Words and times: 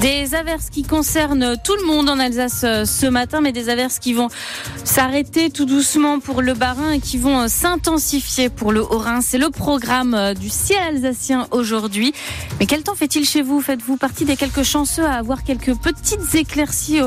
des 0.00 0.34
averses 0.34 0.70
qui 0.70 0.82
concernent 0.82 1.56
tout 1.62 1.76
le 1.76 1.86
monde 1.86 2.08
en 2.08 2.18
Alsace 2.18 2.62
euh, 2.64 2.84
ce 2.86 3.04
matin, 3.06 3.42
mais 3.42 3.52
des 3.52 3.68
averses 3.68 3.98
qui 3.98 4.14
vont 4.14 4.28
s'arrêter 4.82 5.50
tout 5.50 5.66
doucement 5.66 6.20
pour 6.20 6.40
le 6.40 6.54
Bas-Rhin 6.54 6.92
et 6.92 7.00
qui 7.00 7.18
vont 7.18 7.40
euh, 7.40 7.48
s'intensifier 7.48 8.48
pour 8.48 8.72
le 8.72 8.82
Haut-Rhin. 8.82 9.20
C'est 9.20 9.36
le 9.36 9.50
programme 9.50 10.14
euh, 10.14 10.32
du 10.32 10.48
ciel 10.48 10.78
alsacien 10.96 11.46
aujourd'hui. 11.50 12.14
Mais 12.58 12.66
quel 12.66 12.82
temps 12.82 12.94
fait-il 12.94 13.26
chez 13.26 13.42
vous? 13.42 13.60
Faites-vous 13.60 13.98
partie 13.98 14.24
des 14.24 14.36
quelques 14.36 14.62
chanceux 14.62 15.04
à 15.04 15.14
avoir 15.14 15.44
quelques 15.44 15.76
petites 15.76 16.34
éclaircies 16.34 17.00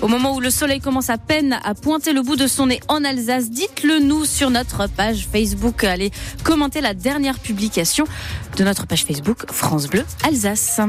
au, 0.00 0.06
moment 0.06 0.36
où 0.36 0.40
le 0.40 0.50
soleil 0.50 0.80
commence 0.80 1.10
à 1.10 1.18
peine 1.18 1.58
à 1.64 1.74
pointer 1.74 2.12
le 2.12 2.22
bout 2.22 2.36
de 2.36 2.46
son 2.46 2.66
nez 2.66 2.80
en 2.86 3.02
Alsace? 3.02 3.50
Dites-le 3.50 3.98
nous 3.98 4.24
sur 4.24 4.50
notre 4.50 4.88
page 4.88 5.26
Facebook. 5.32 5.82
Allez 5.82 6.12
commenter 6.44 6.80
la 6.80 6.94
dernière 6.94 7.40
publication 7.40 8.04
de 8.56 8.62
notre 8.62 8.86
page 8.86 9.04
Facebook 9.04 9.50
France 9.50 9.88
Bleu 9.88 10.04
Alsace. 10.22 10.80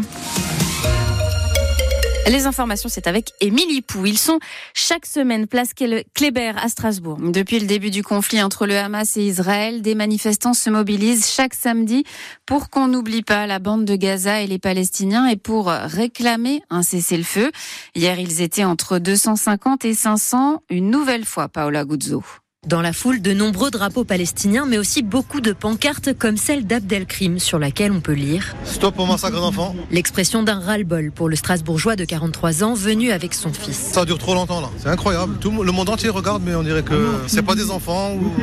Les 2.30 2.46
informations, 2.46 2.90
c'est 2.90 3.08
avec 3.08 3.32
Émilie 3.40 3.82
Pou. 3.82 4.06
Ils 4.06 4.18
sont 4.18 4.40
chaque 4.74 5.06
semaine 5.06 5.48
place 5.48 5.70
Kléber 6.14 6.52
à 6.58 6.68
Strasbourg. 6.68 7.18
Depuis 7.22 7.58
le 7.60 7.68
début 7.68 7.90
du 7.90 8.04
conflit 8.04 8.44
entre 8.44 8.68
le 8.68 8.78
Hamas 8.78 9.16
et 9.16 9.22
Israël, 9.22 9.82
des 9.82 9.96
manifestants 9.96 10.54
se 10.54 10.70
mobilisent 10.70 11.32
chaque 11.32 11.54
samedi 11.54 12.04
pour 12.46 12.70
qu'on 12.70 12.90
n'oublie 12.90 13.24
pas 13.24 13.48
la 13.48 13.60
bande 13.60 13.86
de 13.86 13.96
Gaza 13.96 14.42
et 14.42 14.48
les 14.48 14.60
Palestiniens 14.60 15.26
et 15.28 15.38
pour 15.38 15.68
réclamer 15.68 16.62
un 16.70 16.84
cessez-le-feu. 16.84 17.50
Hier, 17.96 18.20
ils 18.20 18.42
étaient 18.42 18.66
entre 18.66 19.00
250 19.00 19.86
et 19.86 19.94
500. 19.94 20.64
Une 20.70 20.90
nouvelle 20.90 21.24
fois, 21.24 21.48
Paola 21.48 21.86
Guzzo. 21.86 22.24
Dans 22.68 22.82
la 22.82 22.92
foule, 22.92 23.22
de 23.22 23.32
nombreux 23.32 23.72
drapeaux 23.72 24.04
palestiniens, 24.04 24.66
mais 24.66 24.78
aussi 24.78 25.02
beaucoup 25.02 25.40
de 25.40 25.54
pancartes 25.54 26.14
comme 26.14 26.36
celle 26.36 26.68
d'Abdelkrim, 26.68 27.40
sur 27.40 27.60
laquelle 27.60 27.94
on 27.94 28.02
peut 28.02 28.12
lire 28.12 28.58
Stop 28.66 29.00
au 29.00 29.06
massacre 29.06 29.40
d'enfants. 29.40 29.74
L'expression 29.90 30.44
d'un 30.44 30.60
ras-le-bol 30.60 31.14
pour 31.16 31.30
le 31.30 31.38
Strasbourgeois 31.38 31.96
de 31.96 32.04
43 32.04 32.66
ans, 32.66 32.74
venu 32.74 33.12
avec 33.12 33.34
son 33.36 33.54
fils. 33.54 33.78
Ça 33.78 34.04
dure 34.04 34.18
trop 34.18 34.34
longtemps 34.34 34.60
là, 34.60 34.70
c'est 34.80 34.90
incroyable. 34.90 35.38
Tout 35.40 35.64
le 35.64 35.72
monde 35.72 35.88
entier 35.88 36.10
regarde, 36.10 36.44
mais 36.46 36.56
on 36.56 36.64
dirait 36.64 36.84
que 36.84 37.14
c'est 37.28 37.42
pas 37.42 37.56
des 37.56 37.72
enfants 37.72 38.12
ou 38.16 38.34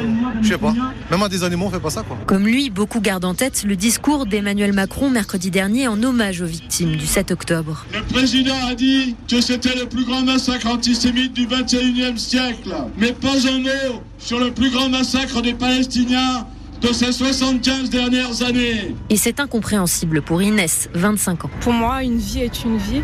je 0.41 0.49
sais 0.49 0.57
pas. 0.57 0.73
Même 1.11 1.23
à 1.23 1.29
des 1.29 1.45
animaux, 1.45 1.67
on 1.67 1.71
fait 1.71 1.79
pas 1.79 1.91
ça 1.91 2.03
quoi. 2.03 2.17
Comme 2.25 2.47
lui, 2.47 2.71
beaucoup 2.71 3.01
gardent 3.01 3.27
en 3.27 3.35
tête 3.35 3.63
le 3.65 3.77
discours 3.77 4.25
d'Emmanuel 4.25 4.73
Macron 4.73 5.11
mercredi 5.11 5.51
dernier 5.51 5.87
en 5.87 6.03
hommage 6.03 6.41
aux 6.41 6.47
victimes 6.47 6.97
du 6.97 7.07
7 7.07 7.31
octobre. 7.31 7.85
Le 7.93 8.01
président 8.11 8.57
a 8.71 8.75
dit 8.75 9.17
que 9.29 9.43
c'était 9.43 9.75
le 9.75 9.85
plus 9.85 10.07
grand 10.07 10.23
massacre 10.23 10.67
antisémite 10.69 11.35
du 11.35 11.47
21e 11.47 12.17
siècle, 12.17 12.75
mais 12.97 13.13
pas 13.13 13.47
un 13.47 13.59
mot 13.59 14.01
sur 14.25 14.39
le 14.41 14.53
plus 14.53 14.71
grand 14.71 14.89
massacre 14.89 15.43
des 15.43 15.53
Palestiniens 15.53 16.47
de 16.85 16.93
ces 16.93 17.13
75 17.13 17.89
dernières 17.89 18.43
années. 18.43 18.95
Et 19.09 19.17
c'est 19.17 19.41
incompréhensible 19.41 20.21
pour 20.21 20.43
Inès, 20.43 20.91
25 20.93 21.47
ans. 21.47 21.51
Pour 21.61 21.73
moi, 21.73 22.03
une 22.03 22.19
vie 22.19 22.41
est 22.41 22.65
une 22.65 22.77
vie. 22.77 23.01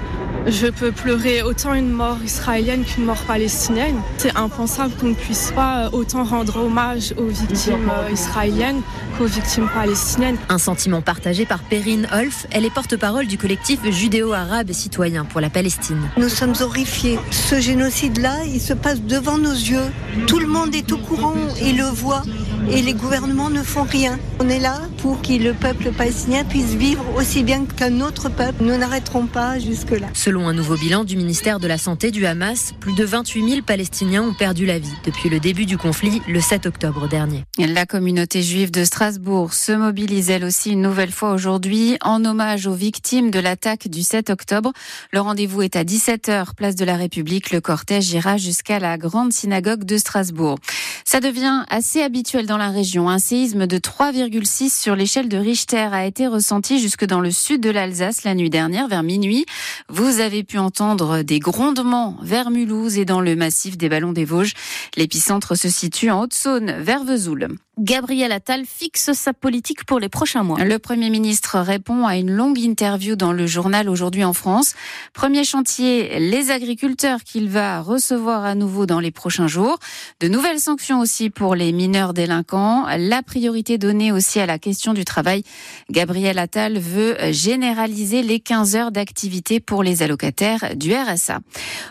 Je 0.46 0.66
peux 0.66 0.92
pleurer 0.92 1.42
autant 1.42 1.72
une 1.72 1.90
mort 1.90 2.18
israélienne 2.22 2.84
qu'une 2.84 3.04
mort 3.04 3.22
palestinienne. 3.26 3.96
C'est 4.18 4.36
impensable 4.36 4.92
qu'on 5.00 5.08
ne 5.08 5.14
puisse 5.14 5.52
pas 5.52 5.88
autant 5.92 6.24
rendre 6.24 6.58
hommage 6.58 7.14
aux 7.16 7.28
victimes 7.28 7.90
euh, 7.90 8.10
israéliennes 8.10 8.82
qu'aux 9.16 9.26
victimes 9.26 9.68
palestiniennes. 9.72 10.36
Un 10.48 10.58
sentiment 10.58 11.00
partagé 11.00 11.46
par 11.46 11.60
Perrine 11.60 12.06
Holf. 12.12 12.46
Elle 12.50 12.66
est 12.66 12.74
porte-parole 12.74 13.26
du 13.26 13.38
collectif 13.38 13.80
judéo-arabe 13.90 14.70
et 14.70 14.74
citoyen 14.74 15.24
pour 15.24 15.40
la 15.40 15.50
Palestine. 15.50 16.00
Nous 16.18 16.28
sommes 16.28 16.54
horrifiés. 16.60 17.18
Ce 17.30 17.60
génocide-là, 17.60 18.44
il 18.46 18.60
se 18.60 18.74
passe 18.74 19.00
devant 19.02 19.38
nos 19.38 19.52
yeux. 19.52 19.90
Tout 20.26 20.38
le 20.38 20.46
monde 20.46 20.74
est 20.74 20.92
au 20.92 20.98
courant 20.98 21.34
et 21.62 21.72
le 21.72 21.84
voit 21.84 22.22
et 22.68 22.82
les 22.82 22.94
gouvernements 22.94 23.50
ne 23.50 23.62
font 23.62 23.84
rien. 23.84 24.18
On 24.38 24.48
est 24.48 24.58
là 24.58 24.80
pour 24.98 25.22
que 25.22 25.32
le 25.32 25.54
peuple 25.54 25.92
palestinien 25.92 26.44
puisse 26.44 26.74
vivre 26.74 27.04
aussi 27.16 27.42
bien 27.42 27.64
qu'un 27.64 28.00
autre 28.00 28.28
peuple. 28.28 28.62
Nous 28.62 28.76
n'arrêterons 28.76 29.26
pas 29.26 29.58
jusque-là. 29.58 30.08
Selon 30.14 30.48
un 30.48 30.52
nouveau 30.52 30.76
bilan 30.76 31.04
du 31.04 31.16
ministère 31.16 31.60
de 31.60 31.66
la 31.66 31.78
Santé 31.78 32.10
du 32.10 32.26
Hamas, 32.26 32.72
plus 32.80 32.94
de 32.94 33.04
28 33.04 33.48
000 33.48 33.62
Palestiniens 33.62 34.22
ont 34.22 34.34
perdu 34.34 34.66
la 34.66 34.78
vie 34.78 34.92
depuis 35.04 35.28
le 35.28 35.40
début 35.40 35.66
du 35.66 35.78
conflit 35.78 36.22
le 36.28 36.40
7 36.40 36.66
octobre 36.66 37.08
dernier. 37.08 37.44
La 37.58 37.86
communauté 37.86 38.42
juive 38.42 38.70
de 38.70 38.84
Strasbourg 38.84 39.54
se 39.54 39.72
mobilise 39.72 40.30
elle 40.30 40.44
aussi 40.44 40.70
une 40.70 40.82
nouvelle 40.82 41.12
fois 41.12 41.32
aujourd'hui 41.32 41.96
en 42.02 42.24
hommage 42.24 42.66
aux 42.66 42.74
victimes 42.74 43.30
de 43.30 43.38
l'attaque 43.38 43.88
du 43.88 44.02
7 44.02 44.30
octobre. 44.30 44.72
Le 45.12 45.20
rendez-vous 45.20 45.62
est 45.62 45.76
à 45.76 45.84
17h, 45.84 46.54
place 46.54 46.76
de 46.76 46.84
la 46.84 46.96
République. 46.96 47.50
Le 47.50 47.60
cortège 47.60 48.10
ira 48.12 48.36
jusqu'à 48.36 48.78
la 48.78 48.98
grande 48.98 49.32
synagogue 49.32 49.84
de 49.84 49.96
Strasbourg. 49.96 50.58
Ça 51.04 51.20
devient 51.20 51.64
assez 51.68 52.02
habituel 52.02 52.46
dans 52.50 52.56
la 52.56 52.70
région. 52.70 53.08
Un 53.08 53.20
séisme 53.20 53.68
de 53.68 53.78
3,6 53.78 54.76
sur 54.76 54.96
l'échelle 54.96 55.28
de 55.28 55.36
Richter 55.36 55.88
a 55.92 56.04
été 56.04 56.26
ressenti 56.26 56.80
jusque 56.80 57.04
dans 57.04 57.20
le 57.20 57.30
sud 57.30 57.60
de 57.60 57.70
l'Alsace 57.70 58.24
la 58.24 58.34
nuit 58.34 58.50
dernière 58.50 58.88
vers 58.88 59.04
minuit. 59.04 59.46
Vous 59.88 60.18
avez 60.18 60.42
pu 60.42 60.58
entendre 60.58 61.22
des 61.22 61.38
grondements 61.38 62.16
vers 62.22 62.50
Mulhouse 62.50 62.98
et 62.98 63.04
dans 63.04 63.20
le 63.20 63.36
massif 63.36 63.78
des 63.78 63.88
Ballons 63.88 64.10
des 64.10 64.24
Vosges. 64.24 64.54
L'épicentre 64.96 65.54
se 65.54 65.68
situe 65.68 66.10
en 66.10 66.22
Haute-Saône 66.22 66.74
vers 66.80 67.04
Vesoul. 67.04 67.50
Gabriel 67.80 68.30
Attal 68.30 68.66
fixe 68.66 69.14
sa 69.14 69.32
politique 69.32 69.86
pour 69.86 69.98
les 70.00 70.10
prochains 70.10 70.42
mois. 70.42 70.62
Le 70.62 70.78
Premier 70.78 71.08
ministre 71.08 71.58
répond 71.58 72.06
à 72.06 72.18
une 72.18 72.30
longue 72.30 72.58
interview 72.58 73.16
dans 73.16 73.32
le 73.32 73.46
journal 73.46 73.88
Aujourd'hui 73.88 74.22
en 74.22 74.34
France. 74.34 74.74
Premier 75.14 75.44
chantier, 75.44 76.20
les 76.20 76.50
agriculteurs 76.50 77.24
qu'il 77.24 77.48
va 77.48 77.80
recevoir 77.80 78.44
à 78.44 78.54
nouveau 78.54 78.84
dans 78.84 79.00
les 79.00 79.10
prochains 79.10 79.46
jours. 79.46 79.78
De 80.20 80.28
nouvelles 80.28 80.60
sanctions 80.60 81.00
aussi 81.00 81.30
pour 81.30 81.54
les 81.54 81.72
mineurs 81.72 82.12
délinquants. 82.12 82.84
La 82.98 83.22
priorité 83.22 83.78
donnée 83.78 84.12
aussi 84.12 84.40
à 84.40 84.46
la 84.46 84.58
question 84.58 84.92
du 84.92 85.06
travail. 85.06 85.42
Gabriel 85.90 86.38
Attal 86.38 86.78
veut 86.78 87.16
généraliser 87.30 88.22
les 88.22 88.40
15 88.40 88.76
heures 88.76 88.92
d'activité 88.92 89.58
pour 89.58 89.82
les 89.82 90.02
allocataires 90.02 90.76
du 90.76 90.92
RSA. 90.92 91.38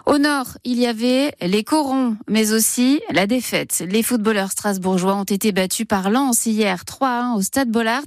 Au 0.06 0.20
nord, 0.20 0.46
il 0.66 0.78
y 0.78 0.86
avait 0.86 1.34
les 1.42 1.64
corons, 1.64 2.16
mais 2.28 2.54
aussi 2.54 3.02
la 3.10 3.26
défaite. 3.26 3.84
Les 3.90 4.04
footballeurs 4.04 4.52
strasbourgeois 4.52 5.16
ont 5.16 5.24
été 5.24 5.52
battus 5.52 5.79
par 5.86 6.10
Lens 6.10 6.46
hier 6.46 6.84
3-1 6.84 7.36
au 7.36 7.42
Stade 7.42 7.70
Bollard, 7.70 8.06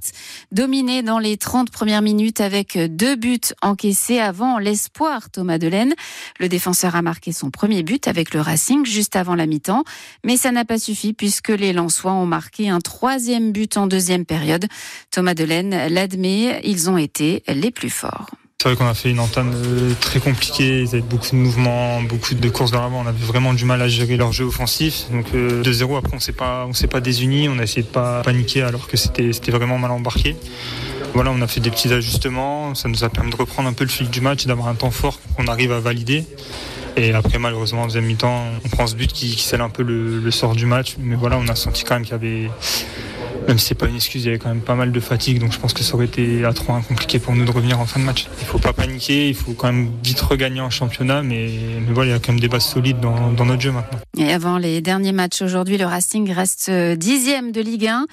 dominé 0.51 1.03
dans 1.03 1.19
les 1.19 1.37
30 1.37 1.71
premières 1.71 2.03
minutes 2.03 2.41
avec 2.41 2.79
deux 2.79 3.17
buts 3.17 3.41
encaissés 3.63 4.19
avant 4.19 4.59
l'espoir 4.59 5.31
Thomas 5.31 5.59
Delaine. 5.59 5.95
Le 6.41 6.49
défenseur 6.49 6.97
a 6.97 7.03
marqué 7.03 7.33
son 7.33 7.51
premier 7.51 7.83
but 7.83 8.09
avec 8.09 8.35
le 8.35 8.41
Racing 8.41 8.85
juste 8.85 9.17
avant 9.17 9.35
la 9.35 9.47
mi-temps, 9.47 9.85
mais 10.25 10.37
ça 10.37 10.53
n'a 10.53 10.65
pas 10.65 10.79
suffi 10.79 11.13
puisque 11.13 11.51
les 11.51 11.73
Lensois 11.73 12.13
ont 12.13 12.27
marqué 12.27 12.69
un 12.69 12.81
troisième 12.81 13.53
but 13.53 13.77
en 13.77 13.87
deuxième 13.87 14.25
période. 14.25 14.67
Thomas 15.11 15.35
Delaine 15.35 15.89
l'admet, 15.89 16.61
ils 16.65 16.91
ont 16.91 16.99
été 16.99 17.43
les 17.49 17.71
plus 17.71 17.91
forts. 17.91 18.31
C'est 18.63 18.69
vrai 18.69 18.77
qu'on 18.77 18.87
a 18.87 18.95
fait 18.95 19.11
une 19.11 19.19
entame 19.19 19.53
euh, 19.53 19.93
très 20.01 20.21
compliquée, 20.21 20.83
ils 20.83 20.89
avaient 20.91 21.01
beaucoup 21.01 21.27
de 21.33 21.35
mouvements, 21.35 22.01
beaucoup 22.01 22.33
de 22.33 22.49
courses 22.49 22.71
vers 22.71 22.83
l'avant, 22.83 23.03
on 23.05 23.09
avait 23.09 23.25
vraiment 23.25 23.55
du 23.55 23.65
mal 23.65 23.83
à 23.83 23.89
gérer 23.89 24.17
leur 24.17 24.31
jeu 24.31 24.45
offensif. 24.45 25.07
Donc 25.11 25.35
2-0 25.35 25.35
euh, 25.35 25.97
après 25.99 26.15
on 26.15 26.21
s'est 26.21 26.31
pas 26.31 26.65
on 26.69 26.73
s'est 26.73 26.87
pas 26.87 27.01
désunis, 27.01 27.49
on 27.49 27.59
a 27.59 27.65
essayé 27.65 27.83
de 27.83 27.89
pas 27.89 28.23
paniquer 28.23 28.63
alors 28.63 28.87
que 28.87 28.97
c'était 28.97 29.33
vraiment 29.51 29.79
mal 29.79 29.91
embarqué. 29.91 30.37
Voilà, 31.13 31.33
on 31.33 31.43
a 31.43 31.49
fait 31.49 31.59
des 31.59 31.73
petits 31.73 31.93
ajustements, 31.93 32.77
ça 32.77 32.89
nous 32.89 33.03
a 33.03 33.09
permis 33.09 33.33
de 33.33 33.37
reprendre 33.37 33.69
un 33.69 33.73
peu 33.73 33.83
le 33.83 33.91
fil 33.91 34.09
du 34.09 34.21
match 34.21 34.45
et 34.45 34.47
d'avoir 34.47 34.69
un 34.69 34.77
temps 34.77 34.93
fort 34.93 35.19
qu'on 35.37 35.49
arrive 35.49 35.73
à 35.73 35.81
valider. 35.81 36.25
Et 36.97 37.13
après, 37.15 37.39
malheureusement, 37.39 37.83
en 37.83 37.87
deuxième 37.87 38.05
mi-temps, 38.05 38.45
on 38.65 38.69
prend 38.69 38.87
ce 38.87 38.95
but 38.95 39.13
qui, 39.13 39.41
scelle 39.41 39.63
un 39.63 39.71
peu 39.71 39.83
le, 39.83 40.31
sort 40.31 40.55
du 40.55 40.67
match. 40.67 40.97
Mais 41.01 41.17
voilà, 41.17 41.37
on 41.39 41.49
a 41.49 41.57
senti 41.57 41.83
quand 41.83 41.95
même 41.95 42.05
qu'il 42.05 42.13
y 42.13 42.15
avait, 42.15 42.51
même 43.47 43.59
si 43.59 43.67
c'est 43.67 43.75
pas 43.75 43.87
une 43.87 43.97
excuse, 43.97 44.25
il 44.25 44.27
y 44.27 44.29
avait 44.29 44.39
quand 44.39 44.49
même 44.49 44.61
pas 44.61 44.75
mal 44.75 44.93
de 44.93 45.01
fatigue, 45.01 45.39
donc 45.39 45.53
je 45.53 45.59
pense 45.59 45.73
que 45.73 45.83
ça 45.83 45.95
aurait 45.95 46.07
été 46.07 46.45
à 46.45 46.53
3 46.53 46.83
compliqué 46.83 47.19
pour 47.19 47.35
nous 47.35 47.45
de 47.45 47.51
revenir 47.51 47.81
en 47.81 47.87
fin 47.87 48.01
de 48.01 48.05
match. 48.05 48.27
Il 48.41 48.47
faut 48.47 48.59
pas 48.59 48.73
paniquer, 48.73 49.29
il 49.29 49.35
faut 49.35 49.53
quand 49.53 49.73
même 49.73 49.91
vite 50.03 50.21
regagner 50.21 50.61
en 50.61 50.71
championnat, 50.71 51.23
mais, 51.23 51.51
mais 51.81 51.93
voilà, 51.93 52.11
il 52.11 52.13
y 52.13 52.17
a 52.17 52.19
quand 52.19 52.33
même 52.33 52.41
des 52.41 52.49
bases 52.49 52.65
solides 52.65 53.01
dans, 53.01 53.33
dans, 53.33 53.45
notre 53.45 53.61
jeu 53.61 53.73
maintenant. 53.73 53.99
Et 54.17 54.33
avant 54.33 54.59
les 54.59 54.81
derniers 54.81 55.13
matchs 55.13 55.43
aujourd'hui, 55.43 55.79
le 55.79 55.87
Racing 55.87 56.31
reste 56.33 56.71
dixième 56.71 57.53
de 57.53 57.61
Ligue 57.61 57.87
1. 57.87 58.07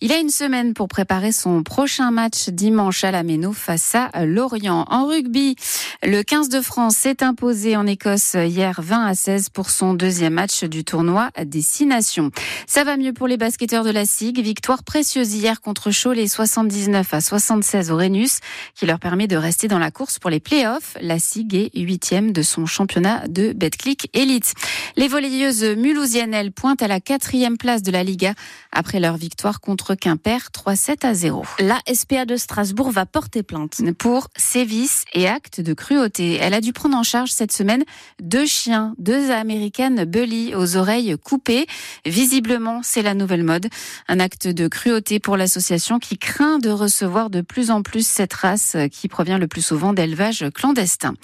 Il 0.00 0.12
a 0.12 0.18
une 0.18 0.30
semaine 0.30 0.74
pour 0.74 0.88
préparer 0.88 1.32
son 1.32 1.62
prochain 1.62 2.10
match 2.10 2.48
dimanche 2.48 3.04
à 3.04 3.10
la 3.10 3.22
Méno 3.22 3.52
face 3.52 3.94
à 3.94 4.26
Lorient. 4.26 4.84
En 4.90 5.06
rugby, 5.06 5.56
le 6.02 6.22
15 6.22 6.48
de 6.48 6.60
France 6.60 6.96
s'est 6.96 7.22
imposé 7.22 7.76
en 7.76 7.86
Écosse 7.86 8.34
hier 8.34 8.80
20 8.82 9.06
à 9.06 9.14
16 9.14 9.48
pour 9.50 9.70
son 9.70 9.94
deuxième 9.94 10.34
match 10.34 10.64
du 10.64 10.84
tournoi 10.84 11.30
des 11.44 11.62
Six 11.62 11.86
Nations. 11.86 12.30
Ça 12.66 12.84
va 12.84 12.96
mieux 12.96 13.12
pour 13.12 13.28
les 13.28 13.36
basketteurs 13.36 13.84
de 13.84 13.90
la 13.90 14.04
SIG, 14.04 14.40
victoire 14.40 14.75
victoire 14.76 14.84
précieuse 14.84 15.34
hier 15.34 15.60
contre 15.62 15.90
Cholet 15.90 16.28
79 16.28 17.14
à 17.14 17.20
76 17.22 17.90
au 17.90 17.96
Rhenus 17.96 18.40
qui 18.74 18.84
leur 18.84 18.98
permet 18.98 19.26
de 19.26 19.36
rester 19.36 19.68
dans 19.68 19.78
la 19.78 19.90
course 19.90 20.18
pour 20.18 20.28
les 20.28 20.40
playoffs. 20.40 20.98
La 21.00 21.18
SIG 21.18 21.54
est 21.54 21.80
huitième 21.80 22.32
de 22.32 22.42
son 22.42 22.66
championnat 22.66 23.26
de 23.28 23.54
Betclic 23.54 24.10
Elite. 24.12 24.52
Les 24.96 25.08
volleyeuses 25.08 25.64
mulhousiennes, 25.64 26.34
elles, 26.34 26.52
pointent 26.52 26.82
à 26.82 26.88
la 26.88 27.00
quatrième 27.00 27.56
place 27.56 27.82
de 27.82 27.90
la 27.90 28.02
Liga 28.02 28.34
après 28.70 29.00
leur 29.00 29.16
victoire 29.16 29.60
contre 29.60 29.94
Quimper 29.94 30.50
3-7 30.52 31.06
à 31.06 31.14
0. 31.14 31.44
La 31.60 31.80
SPA 31.90 32.26
de 32.26 32.36
Strasbourg 32.36 32.90
va 32.90 33.06
porter 33.06 33.42
plainte 33.42 33.80
pour 33.96 34.28
sévices 34.36 35.04
et 35.14 35.26
actes 35.26 35.60
de 35.60 35.72
cruauté. 35.72 36.34
Elle 36.34 36.54
a 36.54 36.60
dû 36.60 36.74
prendre 36.74 36.96
en 36.96 37.02
charge 37.02 37.30
cette 37.30 37.52
semaine 37.52 37.84
deux 38.20 38.46
chiens, 38.46 38.94
deux 38.98 39.30
américaines 39.30 40.04
bully 40.04 40.54
aux 40.54 40.76
oreilles 40.76 41.16
coupées. 41.22 41.66
Visiblement, 42.04 42.80
c'est 42.82 43.02
la 43.02 43.14
nouvelle 43.14 43.44
mode. 43.44 43.68
Un 44.08 44.20
acte 44.20 44.48
de 44.48 44.65
cruauté 44.68 45.20
pour 45.20 45.36
l'association 45.36 45.98
qui 45.98 46.18
craint 46.18 46.58
de 46.58 46.70
recevoir 46.70 47.30
de 47.30 47.40
plus 47.40 47.70
en 47.70 47.82
plus 47.82 48.06
cette 48.06 48.32
race 48.32 48.76
qui 48.90 49.08
provient 49.08 49.38
le 49.38 49.46
plus 49.46 49.62
souvent 49.62 49.92
d'élevage 49.92 50.44
clandestin. 50.54 51.14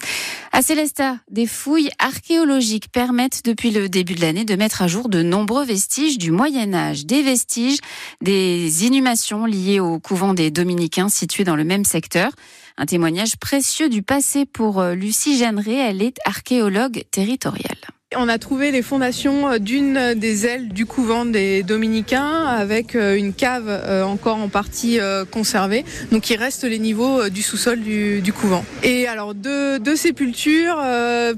À 0.51 0.61
Célestat, 0.61 1.17
des 1.29 1.47
fouilles 1.47 1.89
archéologiques 1.99 2.91
permettent 2.91 3.43
depuis 3.45 3.71
le 3.71 3.89
début 3.89 4.13
de 4.15 4.21
l'année 4.21 4.45
de 4.45 4.55
mettre 4.55 4.81
à 4.81 4.87
jour 4.87 5.09
de 5.09 5.21
nombreux 5.21 5.65
vestiges 5.65 6.17
du 6.17 6.31
Moyen 6.31 6.73
Âge, 6.73 7.05
des 7.05 7.21
vestiges 7.21 7.79
des 8.21 8.85
inhumations 8.85 9.45
liées 9.45 9.79
au 9.79 9.99
couvent 9.99 10.33
des 10.33 10.51
dominicains 10.51 11.09
situé 11.09 11.43
dans 11.43 11.55
le 11.55 11.63
même 11.63 11.85
secteur. 11.85 12.31
Un 12.77 12.85
témoignage 12.85 13.37
précieux 13.37 13.89
du 13.89 14.01
passé 14.01 14.45
pour 14.45 14.79
euh, 14.79 14.95
Lucie 14.95 15.37
Jeanneret, 15.37 15.75
elle 15.75 16.01
est 16.01 16.17
archéologue 16.25 17.03
territoriale. 17.11 17.82
On 18.17 18.29
a 18.29 18.37
trouvé 18.37 18.71
les 18.71 18.81
fondations 18.81 19.49
euh, 19.49 19.57
d'une 19.57 20.13
des 20.15 20.45
ailes 20.45 20.69
du 20.69 20.85
couvent 20.85 21.25
des 21.25 21.63
dominicains 21.63 22.45
avec 22.45 22.95
euh, 22.95 23.15
une 23.15 23.33
cave 23.33 23.65
euh, 23.67 24.03
encore 24.03 24.37
en 24.37 24.49
partie 24.49 24.99
conservée. 25.31 25.85
Donc 26.11 26.29
il 26.29 26.37
reste 26.37 26.63
les 26.63 26.79
niveaux 26.79 27.29
du 27.29 27.41
sous-sol 27.41 27.79
du, 27.79 28.33
couvent. 28.33 28.65
Et 28.83 29.07
alors 29.07 29.33
deux, 29.33 29.95
sépultures 29.95 30.81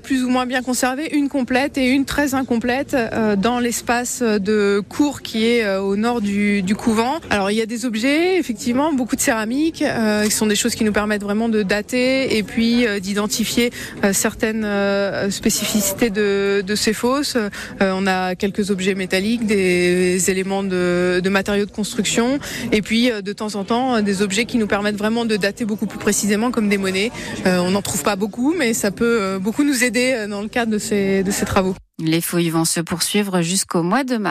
plus 0.01 0.23
ou 0.23 0.29
moins 0.29 0.45
bien 0.45 0.61
conservées, 0.61 1.13
une 1.15 1.29
complète 1.29 1.77
et 1.77 1.87
une 1.87 2.05
très 2.05 2.33
incomplète 2.33 2.95
dans 3.37 3.59
l'espace 3.59 4.21
de 4.21 4.81
cour 4.87 5.21
qui 5.21 5.45
est 5.45 5.77
au 5.77 5.95
nord 5.95 6.21
du, 6.21 6.61
du, 6.61 6.75
couvent. 6.75 7.19
Alors 7.29 7.51
il 7.51 7.57
y 7.57 7.61
a 7.61 7.65
des 7.65 7.85
objets, 7.85 8.37
effectivement, 8.37 8.93
beaucoup 8.93 9.15
de 9.15 9.21
céramique, 9.21 9.83
qui 10.23 10.31
sont 10.31 10.47
des 10.47 10.55
choses 10.55 10.75
qui 10.75 10.83
nous 10.83 10.93
permettent 10.93 11.23
vraiment 11.23 11.49
de 11.49 11.63
dater 11.63 12.37
et 12.37 12.43
puis 12.43 12.85
d'identifier 13.01 13.71
certaines 14.13 14.67
spécificités 15.29 16.09
de 16.09 16.63
de 16.65 16.75
ces 16.75 16.93
fosses. 16.93 17.35
Euh, 17.35 17.49
on 17.81 18.07
a 18.07 18.35
quelques 18.35 18.71
objets 18.71 18.95
métalliques, 18.95 19.45
des 19.45 20.29
éléments 20.29 20.63
de, 20.63 21.21
matériaux 21.29 21.65
de 21.65 21.71
construction, 21.71 22.39
et 22.71 22.81
puis 22.81 23.11
euh, 23.11 23.21
de 23.21 23.33
temps 23.33 23.55
en 23.55 23.63
temps 23.63 24.01
des 24.01 24.21
objets 24.21 24.45
qui 24.45 24.57
nous 24.57 24.67
permettent 24.67 24.97
vraiment 24.97 25.25
de 25.25 25.37
dater 25.37 25.65
beaucoup 25.65 25.85
plus 25.85 25.99
précisément, 25.99 26.51
comme 26.51 26.69
des 26.69 26.77
monnaies. 26.77 27.11
Euh, 27.45 27.59
on 27.59 27.71
n'en 27.71 27.81
trouve 27.81 28.03
pas 28.03 28.15
beaucoup, 28.15 28.53
mais 28.57 28.73
ça 28.73 28.91
peut 28.91 29.37
beaucoup 29.39 29.63
nous 29.63 29.83
aider 29.83 30.25
dans 30.29 30.41
le 30.41 30.47
cadre 30.47 30.71
de 30.71 30.77
ces 30.77 31.23
travaux. 31.45 31.75
Les 31.97 32.19
fouilles 32.19 32.49
vont 32.49 32.65
se 32.65 32.81
poursuivre 32.81 33.41
jusqu'au 33.41 33.81
mois 33.81 34.03
de 34.03 34.17
mars. 34.17 34.23